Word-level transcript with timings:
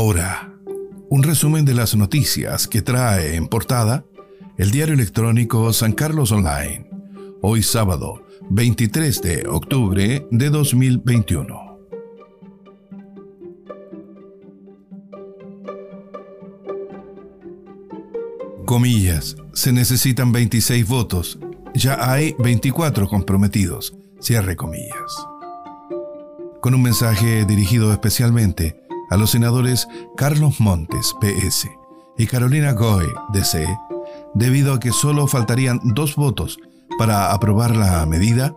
Ahora, 0.00 0.54
un 1.10 1.24
resumen 1.24 1.64
de 1.64 1.74
las 1.74 1.96
noticias 1.96 2.68
que 2.68 2.82
trae 2.82 3.34
en 3.34 3.48
portada 3.48 4.04
el 4.56 4.70
diario 4.70 4.94
electrónico 4.94 5.72
San 5.72 5.90
Carlos 5.90 6.30
Online, 6.30 6.88
hoy 7.42 7.64
sábado 7.64 8.24
23 8.48 9.20
de 9.22 9.48
octubre 9.48 10.24
de 10.30 10.50
2021. 10.50 11.80
Comillas, 18.66 19.34
se 19.52 19.72
necesitan 19.72 20.30
26 20.30 20.86
votos, 20.86 21.40
ya 21.74 22.08
hay 22.08 22.36
24 22.38 23.08
comprometidos, 23.08 23.96
cierre 24.20 24.54
comillas. 24.54 25.26
Con 26.60 26.76
un 26.76 26.82
mensaje 26.82 27.44
dirigido 27.44 27.92
especialmente 27.92 28.87
a 29.10 29.16
los 29.16 29.30
senadores 29.30 29.88
Carlos 30.16 30.60
Montes, 30.60 31.14
PS, 31.20 31.68
y 32.16 32.26
Carolina 32.26 32.72
Goy, 32.72 33.06
DC, 33.32 33.66
debido 34.34 34.74
a 34.74 34.80
que 34.80 34.92
solo 34.92 35.26
faltarían 35.26 35.80
dos 35.82 36.16
votos 36.16 36.58
para 36.98 37.32
aprobar 37.32 37.76
la 37.76 38.04
medida, 38.06 38.54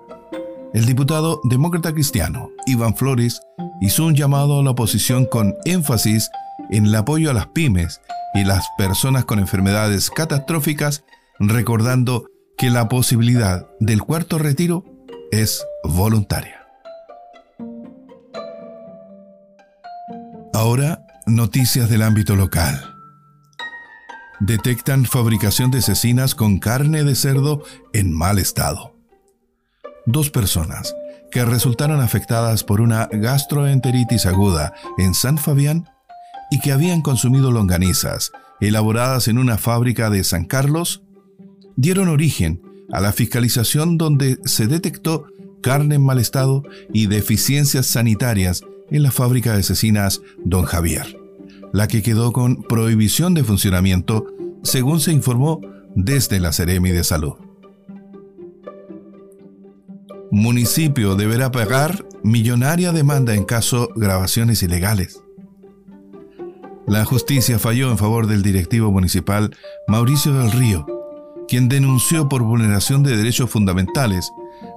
el 0.74 0.86
diputado 0.86 1.42
demócrata 1.44 1.94
cristiano 1.94 2.50
Iván 2.66 2.96
Flores 2.96 3.42
hizo 3.82 4.06
un 4.06 4.16
llamado 4.16 4.60
a 4.60 4.64
la 4.64 4.72
oposición 4.72 5.26
con 5.26 5.56
énfasis 5.66 6.30
en 6.70 6.86
el 6.86 6.96
apoyo 6.96 7.30
a 7.30 7.34
las 7.34 7.48
pymes 7.48 8.02
y 8.34 8.46
las 8.46 8.66
personas 8.78 9.26
con 9.26 9.40
enfermedades 9.40 10.10
catastróficas, 10.10 11.04
recordando 11.40 12.26
que 12.58 12.70
la 12.70 12.88
posibilidad 12.88 13.68
del 13.80 14.02
cuarto 14.02 14.38
retiro 14.38 14.86
es 15.32 15.66
voluntaria. 15.84 16.61
Ahora, 20.62 21.08
noticias 21.26 21.90
del 21.90 22.04
ámbito 22.04 22.36
local. 22.36 22.96
Detectan 24.40 25.06
fabricación 25.06 25.72
de 25.72 25.82
cecinas 25.82 26.36
con 26.36 26.60
carne 26.60 27.04
de 27.04 27.16
cerdo 27.16 27.64
en 27.94 28.14
mal 28.14 28.38
estado. 28.38 28.96
Dos 30.06 30.30
personas 30.30 30.96
que 31.32 31.44
resultaron 31.46 32.00
afectadas 32.00 32.64
por 32.64 32.80
una 32.80 33.10
gastroenteritis 33.12 34.28
aguda 34.28 34.76
en 35.00 35.16
San 35.16 35.40
Fabián 35.40 35.90
y 36.52 36.60
que 36.60 36.72
habían 36.72 37.02
consumido 37.02 37.52
longanizas 37.52 38.32
elaboradas 38.60 39.28
en 39.30 39.40
una 39.40 39.58
fábrica 39.58 40.12
de 40.12 40.24
San 40.24 40.46
Carlos, 40.46 41.02
dieron 41.76 42.08
origen 42.08 42.62
a 42.92 43.02
la 43.02 43.14
fiscalización 43.14 43.98
donde 43.98 44.38
se 44.46 44.68
detectó 44.68 45.26
carne 45.64 45.96
en 45.96 46.06
mal 46.06 46.20
estado 46.20 46.62
y 46.94 47.08
deficiencias 47.08 47.88
sanitarias 47.88 48.62
en 48.92 49.04
la 49.04 49.12
fábrica 49.12 49.56
de 49.56 49.64
cecinas 49.64 50.22
Don 50.44 50.66
Javier, 50.66 51.18
la 51.74 51.88
que 51.88 52.04
quedó 52.04 52.32
con 52.34 52.62
prohibición 52.64 53.34
de 53.34 53.44
funcionamiento, 53.44 54.28
según 54.64 55.00
se 55.00 55.12
informó 55.12 55.62
desde 55.96 56.40
la 56.40 56.52
Seremi 56.52 56.92
de 56.92 57.04
Salud. 57.04 57.34
Municipio 60.30 61.16
deberá 61.16 61.52
pagar 61.52 62.06
millonaria 62.24 62.92
demanda 62.92 63.34
en 63.34 63.44
caso 63.44 63.90
grabaciones 63.96 64.64
ilegales. 64.64 65.22
La 66.88 67.06
justicia 67.06 67.60
falló 67.60 67.92
en 67.92 67.98
favor 67.98 68.28
del 68.28 68.42
directivo 68.42 68.92
municipal 68.92 69.56
Mauricio 69.88 70.34
del 70.34 70.52
Río, 70.52 70.86
quien 71.48 71.70
denunció 71.70 72.30
por 72.30 72.44
vulneración 72.44 73.04
de 73.04 73.18
derechos 73.18 73.50
fundamentales 73.50 74.32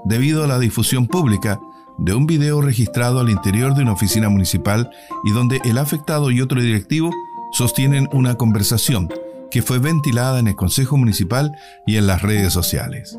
debido 0.04 0.44
a 0.44 0.46
la 0.46 0.58
difusión 0.58 1.06
pública 1.06 1.60
de 1.98 2.14
un 2.14 2.26
video 2.26 2.60
registrado 2.60 3.20
al 3.20 3.30
interior 3.30 3.74
de 3.74 3.82
una 3.82 3.92
oficina 3.92 4.28
municipal 4.28 4.90
y 5.24 5.32
donde 5.32 5.60
el 5.64 5.78
afectado 5.78 6.30
y 6.30 6.40
otro 6.40 6.60
directivo 6.60 7.10
sostienen 7.52 8.08
una 8.12 8.34
conversación 8.34 9.08
que 9.50 9.62
fue 9.62 9.78
ventilada 9.78 10.40
en 10.40 10.48
el 10.48 10.56
Consejo 10.56 10.96
Municipal 10.96 11.52
y 11.86 11.96
en 11.96 12.06
las 12.06 12.22
redes 12.22 12.52
sociales. 12.52 13.18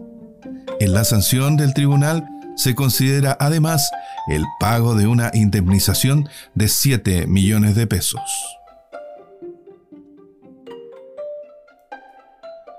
En 0.79 0.93
la 0.93 1.05
sanción 1.05 1.55
del 1.55 1.73
tribunal 1.73 2.27
se 2.57 2.75
considera 2.75 3.37
además 3.39 3.89
el 4.27 4.43
pago 4.59 4.95
de 4.95 5.07
una 5.07 5.31
indemnización 5.33 6.27
de 6.53 6.67
7 6.67 7.27
millones 7.27 7.75
de 7.75 7.87
pesos. 7.87 8.21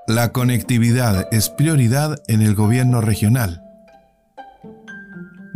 La 0.06 0.32
conectividad 0.32 1.26
es 1.32 1.48
prioridad 1.48 2.22
en 2.28 2.42
el 2.42 2.54
gobierno 2.54 3.00
regional 3.00 3.65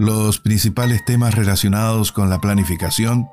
los 0.01 0.39
principales 0.39 1.05
temas 1.05 1.35
relacionados 1.35 2.11
con 2.11 2.31
la 2.31 2.41
planificación 2.41 3.29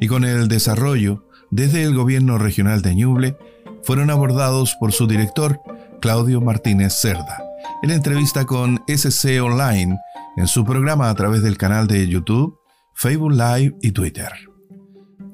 y 0.00 0.06
con 0.06 0.24
el 0.24 0.48
desarrollo 0.48 1.28
desde 1.50 1.82
el 1.82 1.94
gobierno 1.94 2.38
regional 2.38 2.80
de 2.80 2.94
Ñuble 2.94 3.36
fueron 3.82 4.08
abordados 4.08 4.74
por 4.80 4.92
su 4.92 5.06
director, 5.06 5.60
Claudio 6.00 6.40
Martínez 6.40 6.94
Cerda, 6.94 7.44
en 7.82 7.90
entrevista 7.90 8.46
con 8.46 8.82
SC 8.86 9.42
Online 9.42 9.98
en 10.38 10.46
su 10.46 10.64
programa 10.64 11.10
a 11.10 11.14
través 11.14 11.42
del 11.42 11.58
canal 11.58 11.86
de 11.86 12.08
YouTube, 12.08 12.58
Facebook 12.94 13.32
Live 13.32 13.76
y 13.82 13.92
Twitter. 13.92 14.32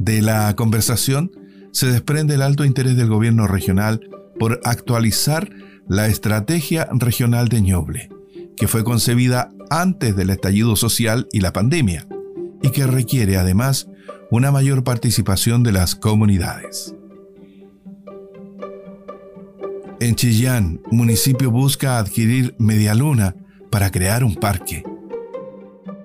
De 0.01 0.23
la 0.23 0.56
conversación 0.56 1.31
se 1.71 1.87
desprende 1.87 2.35
el 2.35 2.43
alto 2.43 2.65
interés 2.65 2.97
del 2.97 3.11
gobierno 3.11 3.47
regional 3.47 4.01
por 4.41 4.61
actualizar 4.65 5.51
la 5.87 6.09
estrategia 6.09 6.89
regional 6.91 7.47
de 7.47 7.61
Ñuble, 7.61 8.09
que 8.56 8.67
fue 8.67 8.83
concebida 8.83 9.54
antes 9.71 10.17
del 10.17 10.31
estallido 10.31 10.77
social 10.77 11.29
y 11.33 11.41
la 11.41 11.53
pandemia, 11.53 12.07
y 12.63 12.71
que 12.71 12.87
requiere 12.87 13.37
además 13.37 13.89
una 14.31 14.51
mayor 14.51 14.85
participación 14.85 15.63
de 15.63 15.73
las 15.73 15.95
comunidades. 15.95 16.95
En 20.01 20.17
Chillán, 20.17 20.81
municipio 20.91 21.51
busca 21.51 21.99
adquirir 21.99 22.55
media 22.59 22.95
luna 22.95 23.37
para 23.71 23.91
crear 23.91 24.25
un 24.25 24.35
parque. 24.35 24.83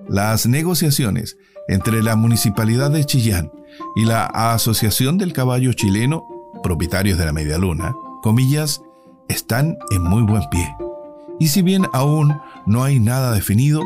Las 0.08 0.48
negociaciones 0.48 1.38
entre 1.68 2.02
la 2.02 2.16
Municipalidad 2.16 2.92
de 2.92 3.03
Chillán 3.03 3.52
y 3.96 4.06
la 4.06 4.25
Asociación 4.25 5.18
del 5.18 5.34
Caballo 5.34 5.74
Chileno, 5.74 6.24
propietarios 6.64 7.18
de 7.18 7.25
la 7.25 7.34
media 7.34 7.58
luna, 7.58 7.94
comillas, 8.22 8.81
están 9.28 9.78
en 9.92 10.02
muy 10.02 10.24
buen 10.24 10.44
pie. 10.50 10.68
Y 11.39 11.47
si 11.47 11.61
bien 11.61 11.88
aún 11.94 12.39
no 12.66 12.83
hay 12.83 13.00
nada 13.00 13.31
definido, 13.31 13.81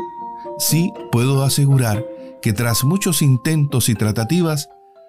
sí 0.58 0.92
puedo 1.12 1.44
asegurar 1.44 2.04
que 2.42 2.52
tras 2.52 2.84
muchos 2.84 3.22
intentos 3.22 3.88
y 3.88 3.94
tratativas, 3.94 4.68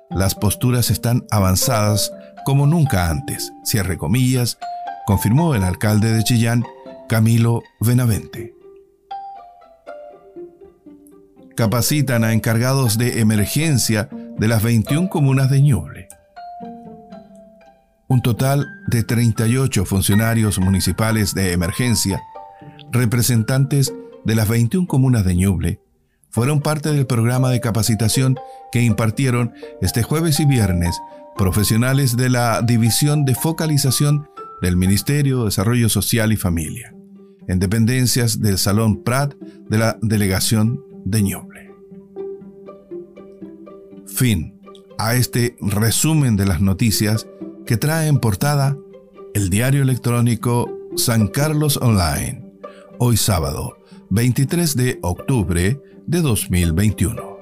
las 0.10 0.36
posturas 0.36 0.92
están 0.92 1.26
avanzadas 1.32 2.14
como 2.46 2.68
nunca 2.68 3.10
antes, 3.10 3.52
cierre 3.64 3.98
comillas, 3.98 4.60
confirmó 5.06 5.56
el 5.56 5.64
alcalde 5.64 6.14
de 6.14 6.24
Chillán, 6.24 6.64
Camilo 7.10 7.64
Benavente. 7.80 8.54
Capacitan 11.56 12.24
a 12.24 12.34
encargados 12.34 12.98
de 12.98 13.20
emergencia 13.22 14.10
de 14.12 14.48
las 14.48 14.62
21 14.62 15.10
comunas 15.10 15.50
de 15.50 15.62
Ñuble. 15.62 16.08
Un 18.08 18.22
total 18.22 18.68
de 18.88 19.04
38 19.04 19.86
funcionarios 19.86 20.60
municipales 20.60 21.34
de 21.34 21.54
emergencia 21.54 22.22
representantes 22.96 23.94
de 24.24 24.36
las 24.36 24.48
21 24.50 24.88
comunas 24.88 25.24
de 25.24 25.36
Ñuble 25.36 25.80
fueron 26.30 26.62
parte 26.62 26.92
del 26.92 27.06
programa 27.06 27.50
de 27.50 27.62
capacitación 27.62 28.38
que 28.72 28.82
impartieron 28.82 29.54
este 29.82 30.04
jueves 30.04 30.40
y 30.40 30.46
viernes 30.46 31.00
profesionales 31.38 32.18
de 32.18 32.30
la 32.30 32.62
División 32.62 33.24
de 33.24 33.36
Focalización 33.36 34.28
del 34.62 34.76
Ministerio 34.76 35.40
de 35.40 35.46
Desarrollo 35.46 35.90
Social 35.90 36.34
y 36.34 36.38
Familia, 36.38 36.94
en 37.48 37.60
dependencias 37.60 38.42
del 38.42 38.58
Salón 38.58 39.04
Prat 39.04 39.34
de 39.70 39.78
la 39.78 39.98
Delegación 40.02 40.84
de 41.06 41.22
Ñuble. 41.22 41.72
Fin 44.08 44.60
a 44.98 45.16
este 45.16 45.56
resumen 45.62 46.36
de 46.36 46.46
las 46.46 46.62
noticias 46.62 47.28
que 47.66 47.78
trae 47.78 48.08
en 48.08 48.20
portada 48.20 48.78
el 49.34 49.50
diario 49.50 49.82
electrónico 49.82 50.70
San 50.96 51.28
Carlos 51.28 51.78
Online 51.82 52.45
hoy 53.00 53.18
sábado, 53.18 53.78
23 54.10 54.76
de 54.76 55.00
octubre 55.02 55.82
de 56.06 56.22
2021. 56.22 57.35